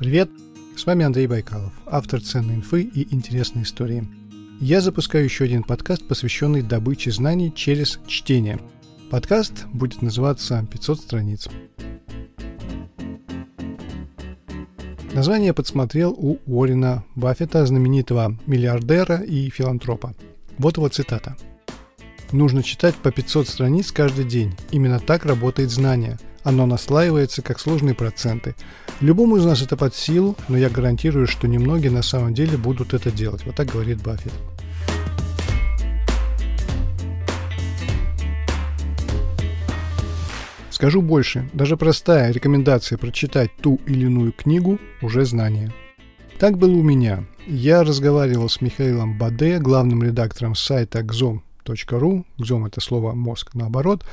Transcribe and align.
Привет! 0.00 0.30
С 0.78 0.86
вами 0.86 1.04
Андрей 1.04 1.26
Байкалов, 1.26 1.74
автор 1.84 2.22
ценной 2.22 2.54
инфы 2.54 2.84
и 2.84 3.14
интересной 3.14 3.64
истории. 3.64 4.08
Я 4.58 4.80
запускаю 4.80 5.24
еще 5.24 5.44
один 5.44 5.62
подкаст, 5.62 6.08
посвященный 6.08 6.62
добыче 6.62 7.10
знаний 7.10 7.52
через 7.54 8.00
чтение. 8.06 8.58
Подкаст 9.10 9.66
будет 9.66 10.00
называться 10.00 10.66
«500 10.72 10.94
страниц». 10.94 11.48
Название 15.12 15.52
подсмотрел 15.52 16.14
у 16.16 16.38
Уоррена 16.46 17.04
Баффета, 17.14 17.66
знаменитого 17.66 18.38
миллиардера 18.46 19.16
и 19.16 19.50
филантропа. 19.50 20.14
Вот 20.56 20.78
его 20.78 20.88
цитата. 20.88 21.36
«Нужно 22.32 22.62
читать 22.62 22.94
по 22.94 23.12
500 23.12 23.46
страниц 23.46 23.92
каждый 23.92 24.24
день. 24.24 24.54
Именно 24.70 24.98
так 24.98 25.26
работает 25.26 25.68
знание– 25.68 26.18
оно 26.42 26.66
наслаивается, 26.66 27.42
как 27.42 27.60
сложные 27.60 27.94
проценты. 27.94 28.54
Любому 29.00 29.36
из 29.36 29.44
нас 29.44 29.62
это 29.62 29.76
под 29.76 29.94
силу, 29.94 30.36
но 30.48 30.56
я 30.56 30.68
гарантирую, 30.68 31.26
что 31.26 31.48
немногие 31.48 31.90
на 31.90 32.02
самом 32.02 32.34
деле 32.34 32.56
будут 32.56 32.94
это 32.94 33.10
делать. 33.10 33.44
Вот 33.44 33.54
так 33.54 33.68
говорит 33.68 34.02
Баффет. 34.02 34.32
Скажу 40.70 41.02
больше, 41.02 41.46
даже 41.52 41.76
простая 41.76 42.32
рекомендация 42.32 42.96
прочитать 42.96 43.54
ту 43.60 43.78
или 43.86 44.06
иную 44.06 44.32
книгу 44.32 44.78
уже 45.02 45.26
знание. 45.26 45.72
Так 46.38 46.56
было 46.56 46.74
у 46.74 46.82
меня. 46.82 47.24
Я 47.46 47.84
разговаривал 47.84 48.48
с 48.48 48.62
Михаилом 48.62 49.18
Баде, 49.18 49.58
главным 49.58 50.02
редактором 50.02 50.54
сайта 50.54 51.00
gzom.ru, 51.00 52.24
gzom 52.38 52.66
это 52.66 52.80
слово 52.80 53.12
мозг 53.12 53.50
наоборот, 53.52 54.06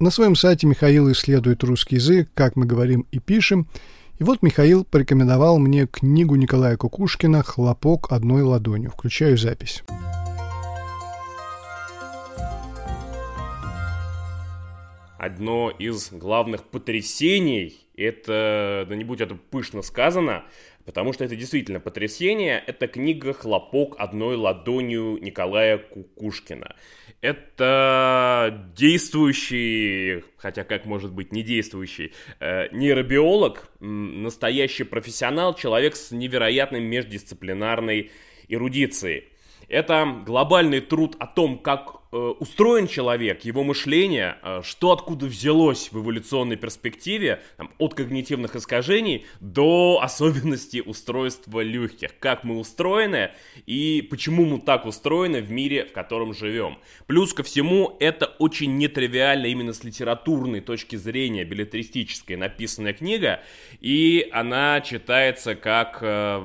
на 0.00 0.10
своем 0.10 0.34
сайте 0.34 0.66
Михаил 0.66 1.12
исследует 1.12 1.62
русский 1.62 1.96
язык, 1.96 2.30
как 2.34 2.56
мы 2.56 2.64
говорим 2.64 3.06
и 3.12 3.18
пишем. 3.18 3.68
И 4.18 4.24
вот 4.24 4.42
Михаил 4.42 4.84
порекомендовал 4.84 5.58
мне 5.58 5.86
книгу 5.86 6.36
Николая 6.36 6.76
Кукушкина 6.78 7.42
«Хлопок 7.42 8.10
одной 8.10 8.42
ладонью». 8.42 8.90
Включаю 8.90 9.36
запись. 9.36 9.82
Одно 15.18 15.70
из 15.70 16.10
главных 16.10 16.64
потрясений, 16.64 17.86
это, 17.94 18.86
да 18.88 18.96
не 18.96 19.04
будь 19.04 19.20
это 19.20 19.34
пышно 19.34 19.82
сказано, 19.82 20.44
потому 20.84 21.12
что 21.12 21.24
это 21.24 21.36
действительно 21.36 21.80
потрясение, 21.80 22.62
это 22.66 22.86
книга 22.88 23.32
«Хлопок 23.32 23.96
одной 23.98 24.36
ладонью» 24.36 25.18
Николая 25.20 25.78
Кукушкина. 25.78 26.76
Это 27.20 28.70
действующий, 28.74 30.24
хотя 30.38 30.64
как 30.64 30.86
может 30.86 31.12
быть 31.12 31.32
не 31.32 31.42
действующий, 31.42 32.12
э, 32.40 32.68
нейробиолог, 32.72 33.68
настоящий 33.80 34.84
профессионал, 34.84 35.54
человек 35.54 35.96
с 35.96 36.12
невероятной 36.12 36.80
междисциплинарной 36.80 38.10
эрудицией. 38.48 39.24
Это 39.68 40.22
глобальный 40.26 40.80
труд 40.80 41.14
о 41.18 41.26
том, 41.26 41.58
как 41.58 41.99
устроен 42.12 42.88
человек, 42.88 43.44
его 43.44 43.62
мышление, 43.62 44.36
э, 44.42 44.62
что 44.64 44.92
откуда 44.92 45.26
взялось 45.26 45.92
в 45.92 45.98
эволюционной 45.98 46.56
перспективе, 46.56 47.40
там, 47.56 47.70
от 47.78 47.94
когнитивных 47.94 48.56
искажений 48.56 49.26
до 49.40 50.00
особенностей 50.02 50.82
устройства 50.82 51.60
легких, 51.60 52.18
как 52.18 52.42
мы 52.42 52.58
устроены 52.58 53.30
и 53.66 54.06
почему 54.10 54.44
мы 54.44 54.60
так 54.60 54.86
устроены 54.86 55.40
в 55.40 55.50
мире, 55.50 55.84
в 55.84 55.92
котором 55.92 56.34
живем. 56.34 56.78
Плюс 57.06 57.32
ко 57.32 57.42
всему, 57.42 57.96
это 58.00 58.26
очень 58.38 58.76
нетривиально 58.76 59.46
именно 59.46 59.72
с 59.72 59.84
литературной 59.84 60.60
точки 60.60 60.96
зрения, 60.96 61.44
билетристической 61.44 62.36
написанная 62.36 62.92
книга, 62.92 63.40
и 63.80 64.28
она 64.32 64.80
читается 64.80 65.54
как 65.54 65.98
э, 66.02 66.44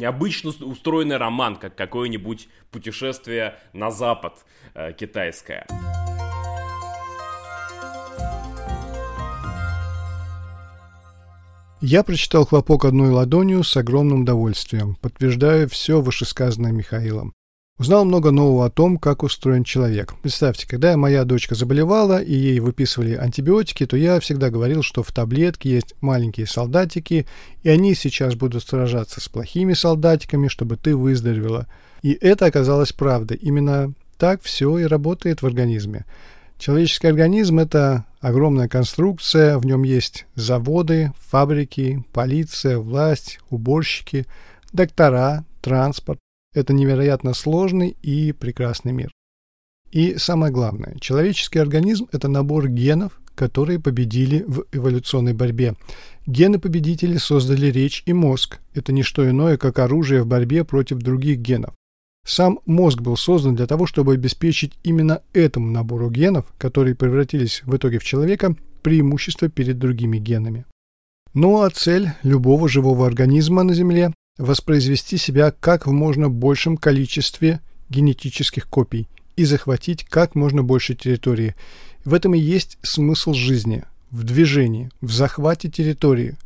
необычно 0.00 0.50
устроенный 0.50 1.18
роман, 1.18 1.56
как 1.56 1.76
какое-нибудь 1.76 2.48
путешествие 2.70 3.56
на 3.72 3.90
запад 3.90 4.44
э, 4.74 4.92
китайское. 4.92 5.66
Я 11.82 12.02
прочитал 12.02 12.44
«Хлопок 12.44 12.84
одной 12.84 13.10
ладонью» 13.10 13.64
с 13.64 13.74
огромным 13.76 14.22
удовольствием, 14.22 14.96
подтверждая 14.96 15.66
все 15.66 16.02
вышесказанное 16.02 16.72
Михаилом. 16.72 17.32
Узнал 17.80 18.04
много 18.04 18.30
нового 18.30 18.66
о 18.66 18.70
том, 18.70 18.98
как 18.98 19.22
устроен 19.22 19.64
человек. 19.64 20.12
Представьте, 20.20 20.68
когда 20.68 20.98
моя 20.98 21.24
дочка 21.24 21.54
заболевала 21.54 22.22
и 22.22 22.34
ей 22.34 22.60
выписывали 22.60 23.14
антибиотики, 23.14 23.86
то 23.86 23.96
я 23.96 24.20
всегда 24.20 24.50
говорил, 24.50 24.82
что 24.82 25.02
в 25.02 25.10
таблетке 25.12 25.70
есть 25.70 25.94
маленькие 26.02 26.46
солдатики, 26.46 27.26
и 27.62 27.70
они 27.70 27.94
сейчас 27.94 28.34
будут 28.34 28.64
сражаться 28.64 29.22
с 29.22 29.30
плохими 29.30 29.72
солдатиками, 29.72 30.48
чтобы 30.48 30.76
ты 30.76 30.94
выздоровела. 30.94 31.68
И 32.02 32.12
это 32.20 32.44
оказалось 32.44 32.92
правдой. 32.92 33.38
Именно 33.38 33.94
так 34.18 34.42
все 34.42 34.76
и 34.76 34.84
работает 34.84 35.40
в 35.40 35.46
организме. 35.46 36.04
Человеческий 36.58 37.06
организм– 37.06 37.58
это 37.60 38.04
огромная 38.20 38.68
конструкция, 38.68 39.56
в 39.56 39.64
нем 39.64 39.84
есть 39.84 40.26
заводы, 40.34 41.14
фабрики, 41.18 42.04
полиция, 42.12 42.76
власть, 42.76 43.40
уборщики, 43.48 44.26
доктора, 44.70 45.46
транспорт, 45.62 46.18
это 46.54 46.72
невероятно 46.72 47.34
сложный 47.34 47.96
и 48.02 48.32
прекрасный 48.32 48.92
мир. 48.92 49.10
И 49.90 50.16
самое 50.18 50.52
главное, 50.52 50.96
человеческий 51.00 51.58
организм– 51.58 52.08
это 52.12 52.28
набор 52.28 52.68
генов, 52.68 53.20
которые 53.34 53.80
победили 53.80 54.44
в 54.46 54.66
эволюционной 54.72 55.32
борьбе. 55.32 55.74
Гены-победители 56.26 57.16
создали 57.16 57.66
речь 57.66 58.02
и 58.06 58.12
мозг. 58.12 58.58
Это 58.74 58.92
не 58.92 59.02
что 59.02 59.28
иное, 59.28 59.56
как 59.56 59.78
оружие 59.78 60.22
в 60.22 60.26
борьбе 60.26 60.64
против 60.64 60.98
других 60.98 61.38
генов. 61.38 61.74
Сам 62.26 62.60
мозг 62.66 63.00
был 63.00 63.16
создан 63.16 63.56
для 63.56 63.66
того, 63.66 63.86
чтобы 63.86 64.12
обеспечить 64.12 64.78
именно 64.82 65.22
этому 65.32 65.70
набору 65.70 66.10
генов, 66.10 66.46
которые 66.58 66.94
превратились 66.94 67.62
в 67.64 67.74
итоге 67.74 67.98
в 67.98 68.04
человека, 68.04 68.54
преимущество 68.82 69.48
перед 69.48 69.78
другими 69.78 70.18
генами. 70.18 70.66
Ну 71.32 71.62
а 71.62 71.70
цель 71.70 72.10
любого 72.22 72.68
живого 72.68 73.06
организма 73.06 73.62
на 73.62 73.74
Земле 73.74 74.12
воспроизвести 74.40 75.18
себя 75.18 75.52
как 75.60 75.86
в 75.86 75.92
можно 75.92 76.30
большем 76.30 76.76
количестве 76.76 77.60
генетических 77.90 78.66
копий 78.66 79.06
и 79.36 79.44
захватить 79.44 80.04
как 80.04 80.34
можно 80.34 80.62
больше 80.62 80.94
территории. 80.94 81.54
В 82.04 82.14
этом 82.14 82.34
и 82.34 82.38
есть 82.38 82.78
смысл 82.82 83.34
жизни, 83.34 83.84
в 84.10 84.24
движении, 84.24 84.90
в 85.02 85.12
захвате 85.12 85.68
территории. 85.68 86.36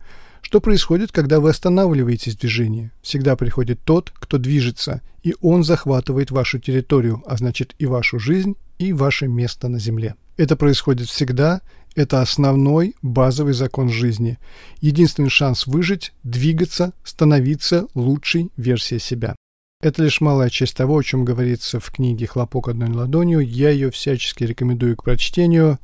Что 0.43 0.60
происходит, 0.60 1.12
когда 1.12 1.38
вы 1.41 1.50
останавливаетесь 1.50 2.34
в 2.34 2.41
движении? 2.41 2.91
Всегда 3.00 3.37
приходит 3.37 3.78
тот, 3.84 4.12
кто 4.15 4.38
движется, 4.38 5.00
и 5.22 5.34
он 5.41 5.62
захватывает 5.62 6.31
вашу 6.31 6.59
территорию, 6.59 7.22
а 7.26 7.37
значит 7.37 7.75
и 7.78 7.87
вашу 7.87 8.19
жизнь, 8.19 8.56
и 8.88 8.92
ваше 8.92 9.28
место 9.28 9.68
на 9.68 9.78
Земле. 9.78 10.14
Это 10.36 10.56
происходит 10.56 11.08
всегда, 11.08 11.60
это 11.94 12.20
основной 12.20 12.94
базовый 13.02 13.54
закон 13.54 13.88
жизни. 13.88 14.38
Единственный 14.80 15.30
шанс 15.30 15.66
выжить– 15.66 16.12
двигаться, 16.22 16.92
становиться 17.04 17.86
лучшей 17.94 18.50
версией 18.56 19.00
себя. 19.00 19.36
Это 19.80 20.02
лишь 20.02 20.20
малая 20.20 20.48
часть 20.48 20.76
того, 20.76 20.96
о 20.96 21.02
чем 21.02 21.24
говорится 21.24 21.78
в 21.78 21.90
книге 21.90 22.26
«Хлопок 22.26 22.68
одной 22.68 22.88
ладонью». 22.88 23.40
Я 23.40 23.70
ее 23.70 23.90
всячески 23.90 24.42
рекомендую 24.42 24.96
к 24.96 25.04
прочтению. 25.04 25.78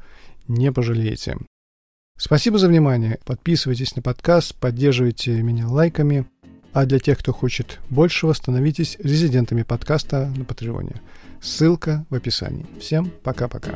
Не 0.49 0.73
пожалеете. 0.73 1.37
Спасибо 2.17 2.59
за 2.59 2.69
внимание. 2.69 3.19
Подписывайтесь 3.25 3.95
на 3.97 4.03
подкаст, 4.03 4.55
поддерживайте 4.57 5.43
меня 5.43 5.69
лайками. 5.69 6.27
А 6.73 6.87
для 6.87 6.99
тех, 6.99 7.19
кто 7.19 7.33
хочет 7.33 7.81
большего, 7.91 8.33
становитесь 8.33 8.97
резидентами 9.03 9.63
подкаста 9.63 10.33
на 10.37 10.45
Патреоне. 10.45 11.01
Ссылка 11.43 12.05
в 12.11 12.15
описании. 12.15 12.67
Всем 12.79 13.11
пока-пока. 13.25 13.73